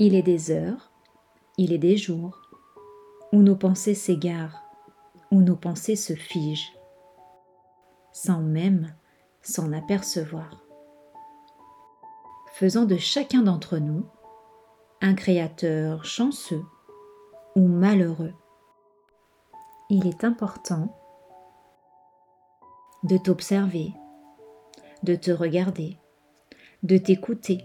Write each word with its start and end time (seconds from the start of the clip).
Il 0.00 0.16
est 0.16 0.22
des 0.22 0.50
heures, 0.50 0.90
il 1.56 1.72
est 1.72 1.78
des 1.78 1.96
jours, 1.96 2.40
où 3.32 3.42
nos 3.42 3.54
pensées 3.54 3.94
s'égarent, 3.94 4.64
où 5.30 5.40
nos 5.40 5.54
pensées 5.54 5.94
se 5.94 6.14
figent, 6.14 6.72
sans 8.12 8.40
même 8.40 8.92
s'en 9.42 9.72
apercevoir. 9.72 10.64
Faisant 12.54 12.86
de 12.86 12.96
chacun 12.96 13.42
d'entre 13.42 13.78
nous 13.78 14.04
un 15.00 15.14
créateur 15.14 16.04
chanceux 16.04 16.64
ou 17.54 17.68
malheureux. 17.68 18.34
Il 19.90 20.08
est 20.08 20.24
important 20.24 20.96
de 23.04 23.16
t'observer, 23.16 23.92
de 25.04 25.14
te 25.14 25.30
regarder, 25.30 25.98
de 26.82 26.96
t'écouter 26.98 27.64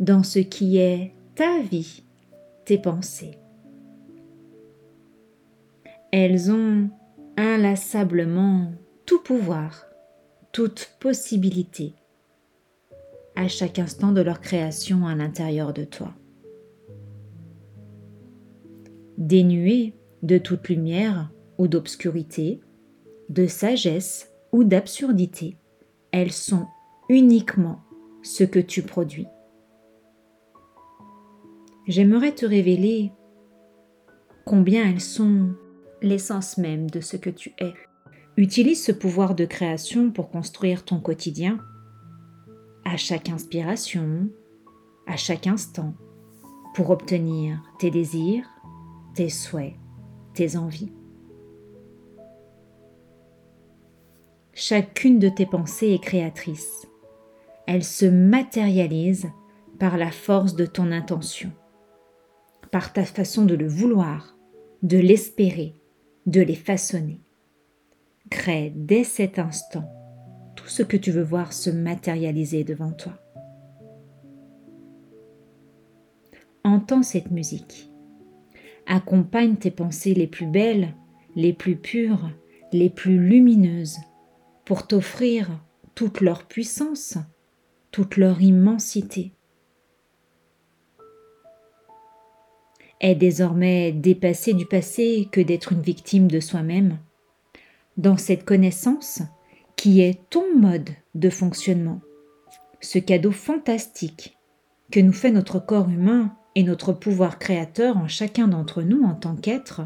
dans 0.00 0.24
ce 0.24 0.38
qui 0.38 0.78
est 0.78 1.14
ta 1.34 1.60
vie, 1.60 2.02
tes 2.64 2.78
pensées. 2.78 3.38
Elles 6.12 6.50
ont 6.50 6.90
inlassablement 7.36 8.72
tout 9.06 9.22
pouvoir, 9.22 9.86
toute 10.52 10.92
possibilité 11.00 11.94
à 13.36 13.48
chaque 13.48 13.78
instant 13.78 14.12
de 14.12 14.20
leur 14.20 14.40
création 14.40 15.06
à 15.06 15.14
l'intérieur 15.14 15.72
de 15.72 15.84
toi. 15.84 16.12
Dénuées 19.16 19.94
de 20.22 20.38
toute 20.38 20.68
lumière 20.68 21.30
ou 21.58 21.68
d'obscurité, 21.68 22.60
de 23.28 23.46
sagesse 23.46 24.32
ou 24.52 24.64
d'absurdité, 24.64 25.56
elles 26.10 26.32
sont 26.32 26.66
uniquement 27.08 27.80
ce 28.22 28.44
que 28.44 28.58
tu 28.58 28.82
produis. 28.82 29.26
J'aimerais 31.86 32.32
te 32.32 32.46
révéler 32.46 33.12
combien 34.44 34.88
elles 34.88 35.00
sont 35.00 35.54
l'essence 36.02 36.58
même 36.58 36.90
de 36.90 37.00
ce 37.00 37.16
que 37.16 37.30
tu 37.30 37.52
es. 37.58 37.72
Utilise 38.36 38.84
ce 38.84 38.92
pouvoir 38.92 39.34
de 39.34 39.44
création 39.44 40.10
pour 40.10 40.30
construire 40.30 40.84
ton 40.84 41.00
quotidien 41.00 41.58
à 42.84 42.96
chaque 42.96 43.28
inspiration, 43.28 44.28
à 45.06 45.16
chaque 45.16 45.46
instant, 45.46 45.94
pour 46.74 46.90
obtenir 46.90 47.62
tes 47.78 47.90
désirs, 47.90 48.48
tes 49.14 49.28
souhaits, 49.28 49.74
tes 50.34 50.56
envies. 50.56 50.92
Chacune 54.52 55.18
de 55.18 55.28
tes 55.28 55.46
pensées 55.46 55.92
est 55.92 56.02
créatrice. 56.02 56.86
Elle 57.66 57.84
se 57.84 58.06
matérialise 58.06 59.30
par 59.78 59.96
la 59.96 60.10
force 60.10 60.54
de 60.54 60.66
ton 60.66 60.92
intention, 60.92 61.52
par 62.70 62.92
ta 62.92 63.04
façon 63.04 63.44
de 63.44 63.54
le 63.54 63.66
vouloir, 63.66 64.36
de 64.82 64.98
l'espérer, 64.98 65.74
de 66.26 66.40
les 66.40 66.54
façonner. 66.54 67.20
Crée 68.30 68.72
dès 68.74 69.04
cet 69.04 69.38
instant 69.38 69.90
tout 70.56 70.68
ce 70.68 70.82
que 70.82 70.96
tu 70.96 71.10
veux 71.10 71.22
voir 71.22 71.52
se 71.52 71.70
matérialiser 71.70 72.64
devant 72.64 72.92
toi. 72.92 73.14
Entends 76.64 77.02
cette 77.02 77.30
musique. 77.30 77.90
Accompagne 78.86 79.56
tes 79.56 79.70
pensées 79.70 80.14
les 80.14 80.26
plus 80.26 80.46
belles, 80.46 80.94
les 81.34 81.52
plus 81.52 81.76
pures, 81.76 82.30
les 82.72 82.90
plus 82.90 83.18
lumineuses, 83.18 83.98
pour 84.64 84.86
t'offrir 84.86 85.48
toute 85.94 86.20
leur 86.20 86.46
puissance, 86.46 87.16
toute 87.90 88.16
leur 88.16 88.40
immensité. 88.42 89.32
Est 93.00 93.14
désormais 93.14 93.92
dépassé 93.92 94.52
du 94.52 94.66
passé 94.66 95.28
que 95.32 95.40
d'être 95.40 95.72
une 95.72 95.80
victime 95.80 96.28
de 96.28 96.40
soi-même. 96.40 96.98
Dans 97.96 98.16
cette 98.16 98.44
connaissance, 98.44 99.22
qui 99.76 100.02
est 100.02 100.28
ton 100.28 100.44
mode 100.58 100.90
de 101.14 101.30
fonctionnement, 101.30 102.00
ce 102.80 102.98
cadeau 102.98 103.32
fantastique 103.32 104.36
que 104.90 105.00
nous 105.00 105.12
fait 105.12 105.30
notre 105.30 105.58
corps 105.58 105.88
humain 105.88 106.36
et 106.54 106.62
notre 106.62 106.92
pouvoir 106.92 107.38
créateur 107.38 107.96
en 107.96 108.08
chacun 108.08 108.48
d'entre 108.48 108.82
nous 108.82 109.02
en 109.04 109.14
tant 109.14 109.36
qu'être, 109.36 109.82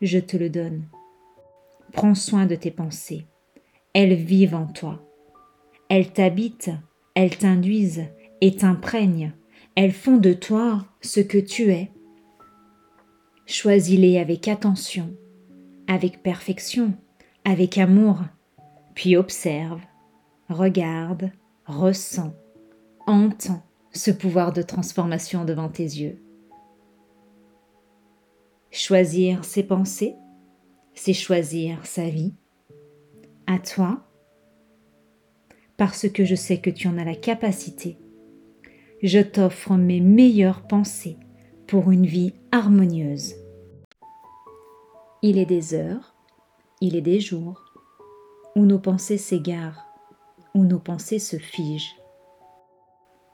je 0.00 0.18
te 0.18 0.36
le 0.36 0.50
donne. 0.50 0.84
Prends 1.92 2.14
soin 2.14 2.46
de 2.46 2.54
tes 2.54 2.70
pensées. 2.70 3.26
Elles 3.92 4.14
vivent 4.14 4.54
en 4.54 4.66
toi. 4.66 5.02
Elles 5.88 6.12
t'habitent, 6.12 6.70
elles 7.14 7.36
t'induisent 7.36 8.06
et 8.40 8.56
t'imprègnent. 8.56 9.32
Elles 9.76 9.92
font 9.92 10.16
de 10.16 10.32
toi 10.32 10.86
ce 11.02 11.20
que 11.20 11.36
tu 11.36 11.70
es. 11.70 11.92
Choisis-les 13.44 14.18
avec 14.18 14.48
attention, 14.48 15.14
avec 15.86 16.22
perfection, 16.22 16.94
avec 17.44 17.76
amour, 17.76 18.20
puis 18.94 19.16
observe, 19.16 19.82
regarde, 20.48 21.30
ressent, 21.66 22.34
entend 23.06 23.62
ce 23.92 24.10
pouvoir 24.10 24.54
de 24.54 24.62
transformation 24.62 25.44
devant 25.44 25.68
tes 25.68 25.84
yeux. 25.84 26.22
Choisir 28.70 29.44
ses 29.44 29.62
pensées, 29.62 30.14
c'est 30.94 31.12
choisir 31.12 31.84
sa 31.84 32.08
vie. 32.08 32.34
À 33.46 33.58
toi, 33.58 34.08
parce 35.76 36.08
que 36.08 36.24
je 36.24 36.34
sais 36.34 36.62
que 36.62 36.70
tu 36.70 36.88
en 36.88 36.96
as 36.96 37.04
la 37.04 37.14
capacité, 37.14 37.98
je 39.02 39.20
t'offre 39.20 39.74
mes 39.74 40.00
meilleures 40.00 40.66
pensées 40.66 41.18
pour 41.66 41.90
une 41.90 42.06
vie 42.06 42.34
harmonieuse. 42.52 43.34
Il 45.22 45.38
est 45.38 45.46
des 45.46 45.74
heures, 45.74 46.14
il 46.80 46.96
est 46.96 47.02
des 47.02 47.20
jours, 47.20 47.64
où 48.54 48.64
nos 48.64 48.78
pensées 48.78 49.18
s'égarent, 49.18 49.86
où 50.54 50.64
nos 50.64 50.78
pensées 50.78 51.18
se 51.18 51.36
figent, 51.36 51.96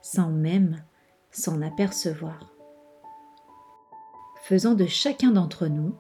sans 0.01 0.31
même 0.31 0.85
s'en 1.31 1.63
apercevoir. 1.63 2.53
Faisant 4.43 4.75
de 4.75 4.87
chacun 4.87 5.31
d'entre 5.31 5.69
nous 5.69 5.95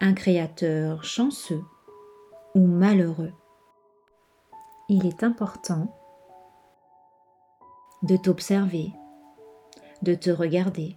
un 0.00 0.14
créateur 0.14 1.04
chanceux 1.04 1.62
ou 2.54 2.66
malheureux. 2.66 3.32
Il 4.88 5.06
est 5.06 5.22
important 5.22 5.94
de 8.02 8.16
t'observer, 8.16 8.92
de 10.02 10.14
te 10.14 10.30
regarder, 10.30 10.96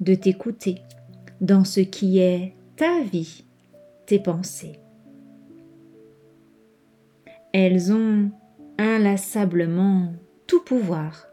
de 0.00 0.14
t'écouter 0.14 0.76
dans 1.40 1.64
ce 1.64 1.80
qui 1.80 2.18
est 2.18 2.54
ta 2.76 3.02
vie, 3.02 3.44
tes 4.06 4.18
pensées. 4.18 4.78
Elles 7.52 7.92
ont 7.92 8.30
inlassablement 8.78 10.12
tout 10.46 10.62
pouvoir, 10.64 11.26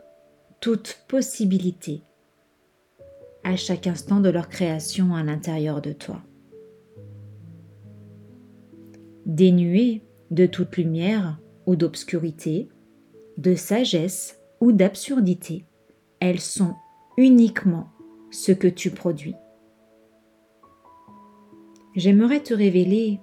toute 0.61 0.99
possibilité 1.07 2.03
à 3.43 3.55
chaque 3.55 3.87
instant 3.87 4.19
de 4.19 4.29
leur 4.29 4.49
création 4.49 5.15
à 5.15 5.23
l'intérieur 5.23 5.81
de 5.81 5.93
toi. 5.93 6.21
Dénuées 9.25 10.01
de 10.31 10.45
toute 10.45 10.75
lumière 10.77 11.39
ou 11.65 11.75
d'obscurité, 11.75 12.67
de 13.37 13.55
sagesse 13.55 14.41
ou 14.61 14.71
d'absurdité, 14.71 15.65
elles 16.19 16.39
sont 16.39 16.75
uniquement 17.17 17.89
ce 18.31 18.51
que 18.51 18.67
tu 18.67 18.91
produis. 18.91 19.35
J'aimerais 21.95 22.41
te 22.41 22.53
révéler 22.53 23.19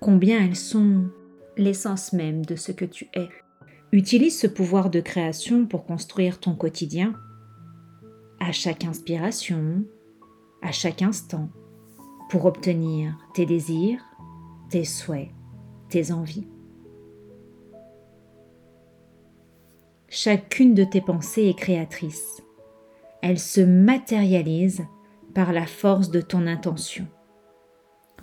combien 0.00 0.42
elles 0.42 0.56
sont 0.56 1.08
l'essence 1.56 2.12
même 2.12 2.44
de 2.44 2.56
ce 2.56 2.72
que 2.72 2.84
tu 2.84 3.08
es. 3.14 3.28
Utilise 3.92 4.38
ce 4.38 4.46
pouvoir 4.46 4.90
de 4.90 5.00
création 5.00 5.66
pour 5.66 5.84
construire 5.84 6.40
ton 6.40 6.54
quotidien 6.54 7.14
à 8.40 8.52
chaque 8.52 8.84
inspiration, 8.84 9.84
à 10.62 10.72
chaque 10.72 11.02
instant, 11.02 11.50
pour 12.30 12.46
obtenir 12.46 13.16
tes 13.34 13.46
désirs, 13.46 14.02
tes 14.70 14.84
souhaits, 14.84 15.30
tes 15.88 16.12
envies. 16.12 16.48
Chacune 20.16 20.74
de 20.74 20.84
tes 20.84 21.00
pensées 21.00 21.48
est 21.48 21.58
créatrice. 21.58 22.40
Elle 23.20 23.40
se 23.40 23.60
matérialise 23.60 24.84
par 25.34 25.52
la 25.52 25.66
force 25.66 26.12
de 26.12 26.20
ton 26.20 26.46
intention, 26.46 27.08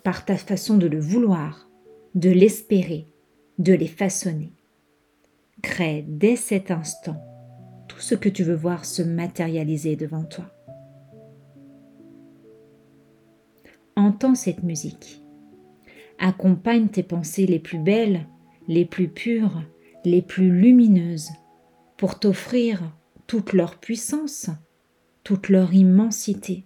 par 0.01 0.23
ta 0.23 0.38
façon 0.38 0.77
de 0.77 0.88
le 0.88 1.01
vouloir, 1.01 1.69
de 2.15 2.29
l'espérer, 2.29 3.07
de 3.57 3.73
les 3.73 3.89
façonner. 3.89 4.53
Crée 5.63 6.05
dès 6.07 6.38
cet 6.38 6.71
instant 6.71 7.21
tout 7.89 7.99
ce 7.99 8.15
que 8.15 8.29
tu 8.29 8.43
veux 8.43 8.55
voir 8.55 8.85
se 8.85 9.01
matérialiser 9.01 9.97
devant 9.97 10.23
toi. 10.23 10.45
Entends 13.97 14.35
cette 14.35 14.63
musique. 14.63 15.21
Accompagne 16.19 16.88
tes 16.88 17.03
pensées 17.03 17.47
les 17.47 17.59
plus 17.59 17.79
belles, 17.79 18.27
les 18.69 18.85
plus 18.85 19.09
pures, 19.09 19.61
les 20.05 20.21
plus 20.21 20.49
lumineuses, 20.49 21.31
pour 22.01 22.18
t'offrir 22.18 22.81
toute 23.27 23.53
leur 23.53 23.77
puissance, 23.77 24.50
toute 25.24 25.50
leur 25.50 25.71
immensité. 25.71 26.65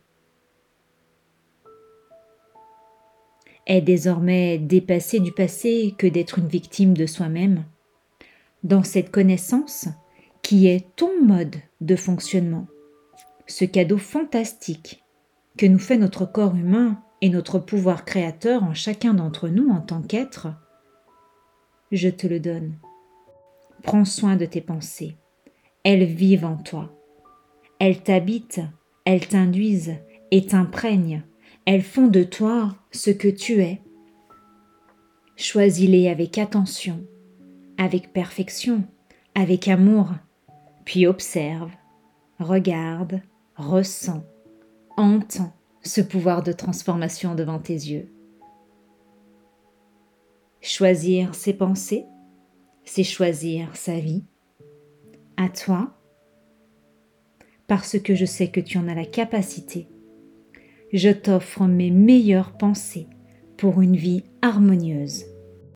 Est 3.68 3.82
désormais 3.82 4.58
dépassé 4.58 5.20
du 5.20 5.34
passé 5.34 5.94
que 5.98 6.08
d'être 6.08 6.40
une 6.40 6.48
victime 6.48 6.94
de 6.94 7.06
soi-même, 7.06 7.66
dans 8.64 8.84
cette 8.84 9.12
connaissance 9.12 9.90
qui 10.42 10.68
est 10.68 10.96
ton 10.96 11.12
mode 11.22 11.58
de 11.82 11.98
fonctionnement, 11.98 12.68
ce 13.46 13.66
cadeau 13.66 13.98
fantastique 13.98 15.04
que 15.58 15.66
nous 15.66 15.80
fait 15.80 15.98
notre 15.98 16.26
corps 16.26 16.56
humain 16.56 17.04
et 17.20 17.28
notre 17.28 17.60
pouvoir 17.60 18.06
créateur 18.06 18.64
en 18.64 18.74
chacun 18.74 19.14
d'entre 19.14 19.50
nous 19.50 19.68
en 19.70 19.82
tant 19.82 20.02
qu'être, 20.02 20.48
je 21.92 22.08
te 22.08 22.26
le 22.26 22.40
donne. 22.40 22.78
Prends 23.84 24.06
soin 24.06 24.38
de 24.38 24.46
tes 24.46 24.62
pensées. 24.62 25.18
Elles 25.86 26.04
vivent 26.04 26.46
en 26.46 26.58
toi. 26.58 26.92
Elles 27.80 28.02
t'habitent, 28.02 28.62
elles 29.06 29.28
t'induisent 29.28 29.96
et 30.32 30.48
t'imprègnent. 30.48 31.24
Elles 31.66 31.84
font 31.84 32.08
de 32.08 32.24
toi 32.24 32.76
ce 32.92 33.12
que 33.12 33.28
tu 33.28 33.62
es. 33.62 33.82
Choisis-les 35.36 36.10
avec 36.10 36.40
attention, 36.40 37.06
avec 37.78 38.12
perfection, 38.14 38.84
avec 39.36 39.68
amour, 39.68 40.10
puis 40.86 41.06
observe, 41.06 41.72
regarde, 42.40 43.22
ressens, 43.56 44.24
entends 44.98 45.54
ce 45.84 46.02
pouvoir 46.02 46.42
de 46.42 46.52
transformation 46.52 47.36
devant 47.36 47.60
tes 47.60 47.74
yeux. 47.74 48.12
Choisir 50.62 51.36
ses 51.36 51.54
pensées, 51.54 52.06
c'est 52.86 53.04
choisir 53.04 53.76
sa 53.76 54.00
vie. 54.00 54.24
À 55.38 55.50
toi, 55.50 55.92
parce 57.68 58.00
que 58.00 58.16
je 58.16 58.26
sais 58.26 58.50
que 58.50 58.62
tu 58.62 58.78
en 58.78 58.88
as 58.88 58.96
la 58.96 59.06
capacité, 59.06 59.88
je 60.94 61.10
t'offre 61.10 61.66
mes 61.66 61.92
meilleures 61.92 62.58
pensées 62.58 63.08
pour 63.58 63.82
une 63.82 63.96
vie 63.96 64.24
harmonieuse 64.42 65.26